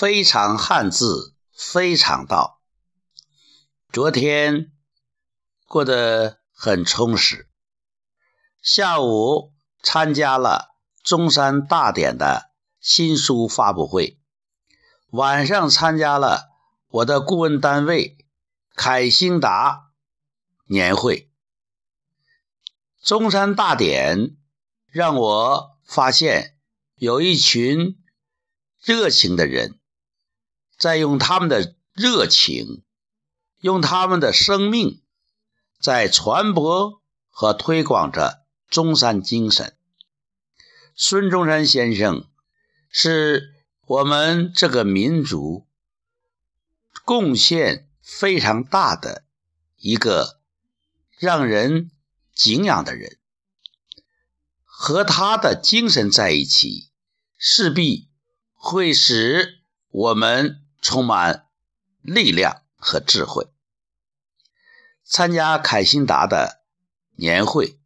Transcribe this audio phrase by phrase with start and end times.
[0.00, 2.62] 非常汉字，非常道。
[3.92, 4.72] 昨天
[5.66, 7.50] 过得很充实，
[8.62, 9.52] 下午
[9.82, 10.74] 参加了
[11.04, 12.50] 中山大典的
[12.80, 14.18] 新书发布会，
[15.10, 16.48] 晚上参加了
[16.88, 18.16] 我的顾问单位
[18.74, 19.90] 凯兴达
[20.64, 21.30] 年会。
[23.02, 24.34] 中山大典
[24.86, 26.56] 让我发现
[26.94, 27.98] 有一群。
[28.82, 29.78] 热情的人，
[30.80, 32.82] 在用他们的热情，
[33.60, 35.02] 用他们的生命，
[35.80, 39.76] 在传播和推广着中山精神。
[40.96, 42.28] 孙中山先生
[42.90, 43.54] 是
[43.86, 45.68] 我们这个民族
[47.04, 49.24] 贡献非常大的
[49.76, 50.40] 一个
[51.18, 51.90] 让人
[52.34, 53.18] 敬仰的人，
[54.64, 56.90] 和他的精神在一起，
[57.38, 58.08] 势必。
[58.62, 61.48] 会使我们充满
[62.00, 63.48] 力量和智慧。
[65.04, 66.62] 参加凯欣达的
[67.16, 67.78] 年会，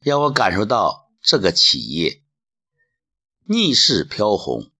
[0.00, 2.22] 让我感受到这个企业
[3.44, 4.70] 逆势飘红，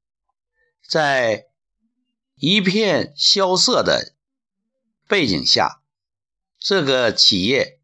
[0.86, 1.46] 在
[2.34, 4.14] 一片萧瑟的
[5.06, 5.82] 背景下，
[6.58, 7.80] 这个企业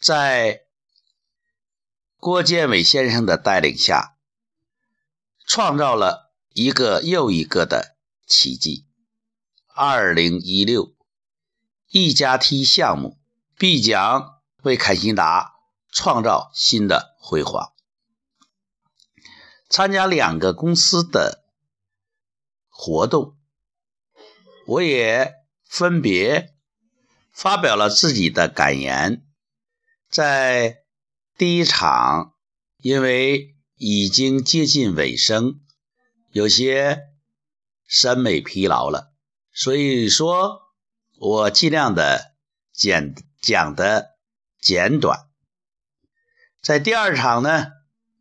[0.00, 0.66] 在
[2.16, 4.16] 郭建伟先生的带领下，
[5.46, 6.24] 创造了。
[6.56, 7.96] 一个又一个的
[8.28, 8.83] 奇迹。
[9.76, 10.94] 二零一六
[11.88, 13.18] 一加 T 项目
[13.58, 15.56] 必将为凯欣达
[15.90, 17.72] 创造新的辉煌。
[19.68, 21.44] 参加两个公司的
[22.68, 23.36] 活动，
[24.68, 26.54] 我也分别
[27.32, 29.26] 发表了自己的感言。
[30.08, 30.84] 在
[31.36, 32.36] 第一场，
[32.76, 35.60] 因为已经接近尾声。
[36.30, 37.00] 有些
[37.88, 39.13] 审美疲劳了，
[39.56, 40.62] 所以说
[41.16, 42.34] 我尽量的
[42.72, 44.16] 简讲的
[44.60, 45.28] 简短。
[46.60, 47.66] 在第二场呢，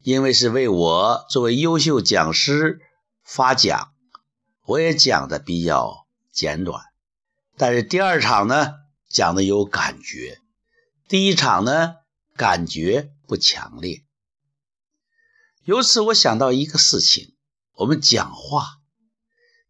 [0.03, 2.81] 因为是为我作为优秀讲师
[3.23, 3.93] 发奖，
[4.65, 6.83] 我也讲的比较简短。
[7.57, 8.75] 但是第二场呢，
[9.09, 10.39] 讲的有感觉，
[11.07, 11.95] 第一场呢，
[12.35, 14.05] 感觉不强烈。
[15.63, 17.33] 由此我想到一个事情。
[17.73, 18.77] 我们讲话，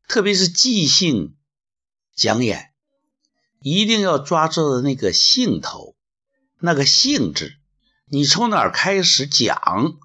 [0.10, 1.38] 特别是即兴
[2.16, 2.74] 讲演，
[3.62, 5.96] 一定要抓住的那个兴头，
[6.60, 7.60] 那个兴致。
[8.06, 9.98] 你从哪儿开始讲？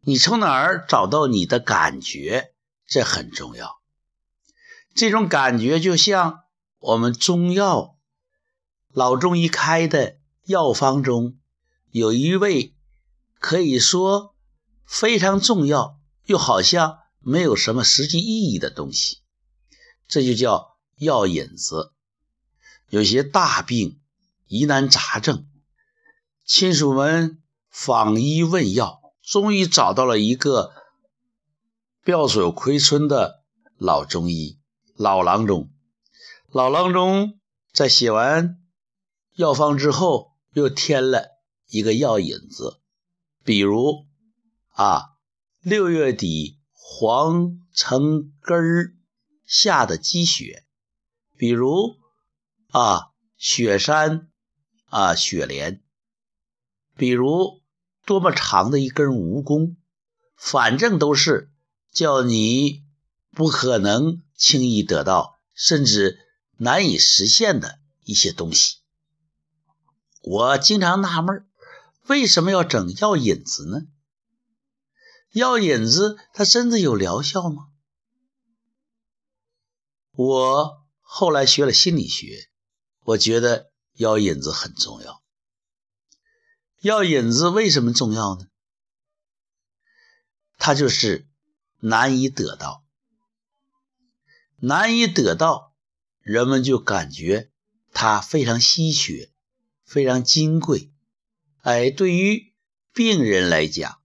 [0.00, 2.54] 你从哪儿找到你的感觉？
[2.86, 3.80] 这很重要。
[4.94, 6.40] 这种感觉就像
[6.78, 7.98] 我们中药
[8.92, 11.38] 老中医开的药方中，
[11.90, 12.74] 有一味
[13.38, 14.34] 可以说
[14.86, 16.98] 非常重要，又好像。
[17.20, 19.18] 没有什么实际意义的东西，
[20.06, 21.92] 这就叫药引子。
[22.88, 24.00] 有些大病、
[24.46, 25.46] 疑难杂症，
[26.44, 30.72] 亲属们访医问药，终于找到了一个
[32.04, 33.42] 妙手回春的
[33.76, 34.58] 老中医、
[34.94, 35.70] 老郎中。
[36.50, 37.38] 老郎中
[37.72, 38.58] 在写完
[39.34, 41.28] 药方之后，又添了
[41.68, 42.80] 一个药引子，
[43.44, 44.06] 比如
[44.70, 45.02] 啊，
[45.60, 46.56] 六月底。
[46.90, 48.94] 黄橙根儿
[49.44, 50.64] 下的积雪，
[51.38, 51.96] 比如
[52.70, 54.28] 啊雪山
[54.86, 55.80] 啊雪莲，
[56.96, 57.62] 比如
[58.04, 59.76] 多么长的一根蜈蚣，
[60.36, 61.50] 反正都是
[61.92, 62.84] 叫你
[63.30, 66.18] 不可能轻易得到，甚至
[66.56, 68.78] 难以实现的一些东西。
[70.22, 71.46] 我经常纳闷
[72.08, 73.82] 为什么要整药引子呢？
[75.30, 77.68] 药引子它真的有疗效吗？
[80.12, 80.77] 我
[81.10, 82.50] 后来学了心理学，
[83.02, 85.22] 我觉得药引子很重要。
[86.82, 88.46] 药引子为什么重要呢？
[90.58, 91.26] 它就是
[91.78, 92.84] 难以得到，
[94.56, 95.72] 难以得到，
[96.20, 97.50] 人们就感觉
[97.94, 99.30] 它非常稀缺，
[99.86, 100.92] 非常金贵。
[101.62, 102.52] 哎，对于
[102.92, 103.98] 病人来讲。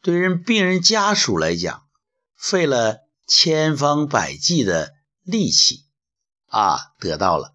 [0.00, 1.88] 对人病人家属来讲，
[2.36, 5.86] 费了千方百计的力气
[6.54, 7.52] 啊，得到了，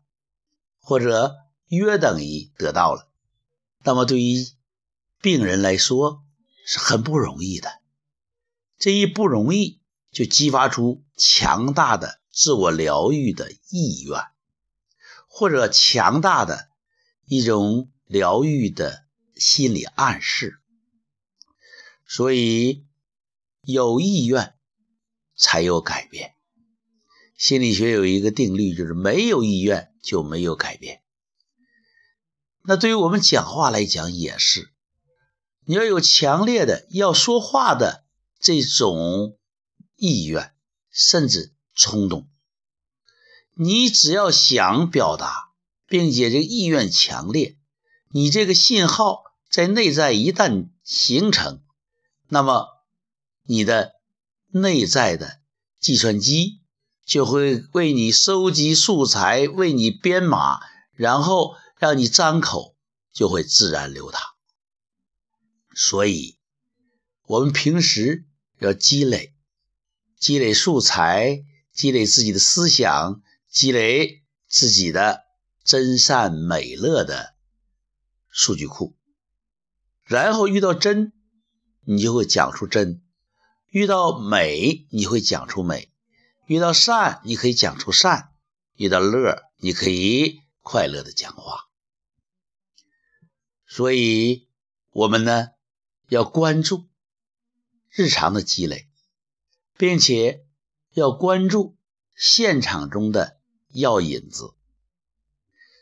[0.81, 1.37] 或者
[1.67, 3.09] 约等于得到了。
[3.81, 4.45] 那么对于
[5.21, 6.21] 病人来说
[6.65, 7.79] 是很不容易的。
[8.77, 9.79] 这一不容易，
[10.11, 14.21] 就激发出强大的自我疗愈的意愿，
[15.29, 16.67] 或者强大的
[17.25, 19.05] 一种疗愈的
[19.37, 20.59] 心理暗示。
[22.05, 22.85] 所以，
[23.61, 24.55] 有意愿
[25.37, 26.35] 才有改变。
[27.39, 31.01] 心理学有一个定律，就是没有意愿就没有改变。
[32.63, 34.73] 那对于我们讲话来讲也是，
[35.63, 38.03] 你要有强烈的要说话的
[38.41, 39.37] 这种
[39.95, 40.53] 意愿，
[40.91, 42.27] 甚至冲动。
[43.53, 45.53] 你只要想表达，
[45.87, 47.57] 并且这个意愿强烈，
[48.11, 51.63] 你这个信号在内在一旦形成，
[52.27, 52.67] 那么
[53.43, 53.93] 你的
[54.49, 55.39] 内在的
[55.79, 56.59] 计算机
[57.09, 60.59] 就会为你收集素材，为你编码，
[60.93, 61.55] 然后。
[61.79, 62.75] 让你张口
[63.13, 64.19] 就会自然流淌，
[65.73, 66.37] 所以，
[67.25, 68.25] 我们平时
[68.57, 69.33] 要积累、
[70.19, 75.21] 积累素材，积累自己的思想，积累自己的
[75.63, 77.33] 真善美乐的
[78.27, 78.97] 数据库，
[80.03, 81.13] 然后遇到真，
[81.85, 82.99] 你就会讲出真；
[83.69, 85.89] 遇到美，你会讲出美；
[86.49, 88.31] 遇到善，你可以讲出善；
[88.73, 91.69] 遇到乐，你可以快乐的讲话。
[93.67, 94.47] 所以，
[94.89, 95.49] 我们呢
[96.07, 96.89] 要关注
[97.91, 98.89] 日常的积累，
[99.77, 100.43] 并且
[100.93, 101.77] 要关注
[102.15, 104.55] 现场中的药引子，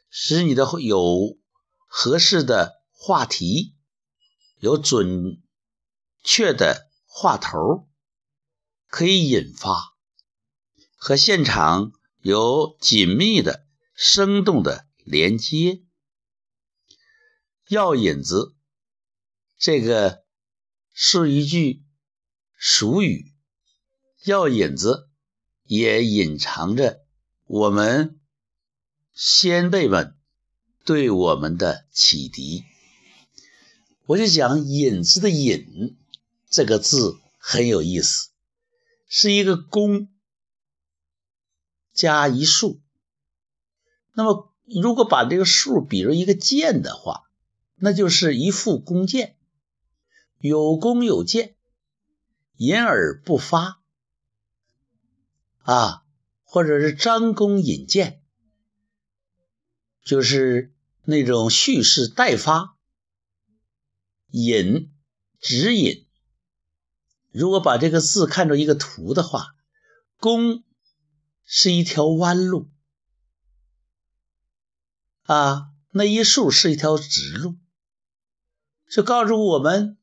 [0.09, 1.37] 使你的有
[1.85, 3.73] 合适的话题，
[4.59, 5.41] 有准
[6.25, 7.87] 确的话头，
[8.89, 9.95] 可以引发
[11.07, 13.65] 和现场有紧密的、
[13.95, 15.83] 生动的连接。
[17.69, 18.53] 药引子，
[19.57, 20.25] 这个
[20.91, 21.81] 是一句
[22.59, 23.31] 俗语。
[24.25, 25.07] 药引子
[25.63, 27.05] 也隐藏着
[27.45, 28.19] 我们
[29.13, 30.13] 先辈们
[30.83, 32.65] 对我们的启迪。
[34.07, 35.95] 我就讲“引子”的“引”
[36.51, 38.27] 这个字很有意思，
[39.07, 40.09] 是一个弓
[41.97, 42.79] 加一竖。
[44.13, 47.23] 那么，如果把这个竖比作一个箭的话，
[47.75, 49.35] 那就是一副弓箭，
[50.39, 51.55] 有弓有箭，
[52.55, 53.81] 引而不发
[55.63, 56.03] 啊，
[56.43, 58.21] 或者是张弓引箭，
[60.03, 60.71] 就是
[61.03, 62.77] 那种蓄势待发，
[64.29, 64.91] 引
[65.39, 66.05] 指引。
[67.31, 69.55] 如果把这个字看作一个图的话，
[70.19, 70.63] 弓
[71.49, 72.69] 是一条弯路
[75.23, 77.55] 啊，那一竖是一条直路。
[78.91, 79.97] 就告诉我们，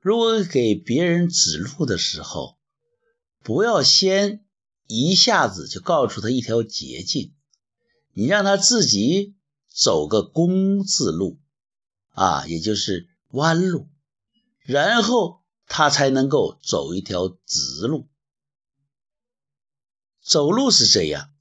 [0.00, 2.58] 如果给别人指路的时候，
[3.38, 4.44] 不要先
[4.88, 7.34] 一下子就告诉他一条捷径，
[8.12, 9.36] 你让他自己
[9.68, 11.38] 走个工字路，
[12.08, 13.88] 啊，也就是弯路，
[14.62, 18.08] 然后他才能够走一条直路。
[20.22, 21.32] 走路是这样，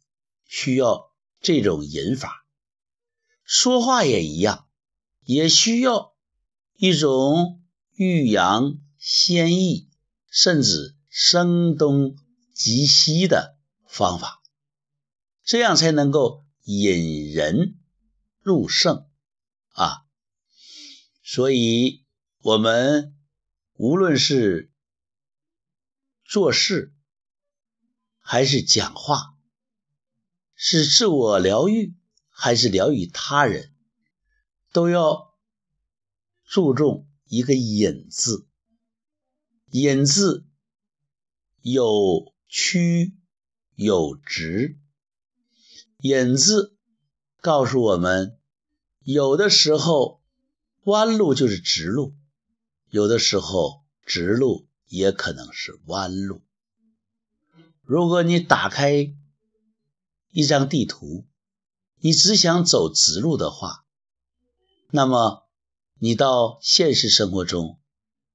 [0.45, 1.11] 需要
[1.41, 2.29] 这种引法；
[3.43, 4.67] 说话也一样，
[5.23, 6.15] 也需要。
[6.81, 7.61] 一种
[7.95, 9.89] 欲扬先抑，
[10.29, 12.15] 甚至声东
[12.53, 14.41] 击西的方法，
[15.43, 17.77] 这样才能够引人
[18.39, 19.09] 入胜
[19.73, 20.05] 啊！
[21.21, 22.05] 所以，
[22.37, 23.13] 我们
[23.73, 24.71] 无论是
[26.23, 26.93] 做事
[28.31, 29.33] 还是讲话，
[30.53, 31.95] 是自我疗愈
[32.29, 33.73] 还是疗愈他人，
[34.71, 35.35] 都要。
[36.45, 38.47] 注重一个“引”字
[39.71, 40.45] ，“引”字
[41.61, 43.17] 有曲
[43.73, 44.77] 有直
[46.01, 46.77] ，“引”字
[47.41, 48.39] 告诉我们，
[48.99, 50.21] 有的时候
[50.83, 52.15] 弯路就是直路，
[52.89, 56.43] 有的时候直路也可能是弯路。
[57.89, 59.15] 如果你打开
[60.29, 61.25] 一张地图，
[61.97, 63.83] 你只想走直路的话，
[64.91, 65.49] 那么。
[66.01, 67.77] 你到现实生活中，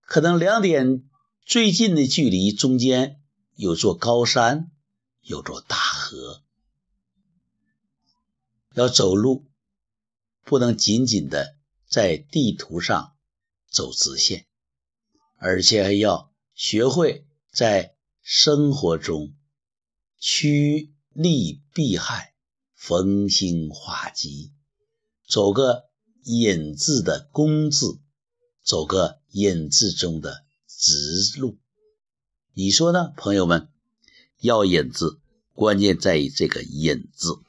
[0.03, 1.09] 可能两点
[1.47, 3.23] 最近的距离中间
[3.55, 4.71] 有座高山，
[5.23, 6.43] 有座大河。
[8.75, 9.47] 要走路，
[10.43, 11.57] 不能仅仅的
[11.89, 13.15] 在地图上
[13.71, 14.45] 走直线，
[15.39, 19.33] 而且还要学会在生活中
[20.27, 22.33] 趋利避害、
[22.75, 24.55] 逢凶化吉，
[25.29, 25.85] 走个。
[26.25, 27.99] 引字的工字，
[28.63, 31.59] 走个引字中的直路，
[32.55, 33.69] 你说呢，朋友们？
[34.41, 35.21] 要引字，
[35.53, 37.41] 关键在于这个引字，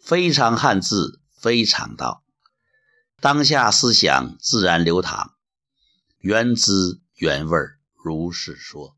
[0.00, 2.22] 非常汉字，非常道，
[3.20, 5.34] 当下思想自然流淌，
[6.20, 7.58] 原汁原味
[8.04, 8.96] 如是说。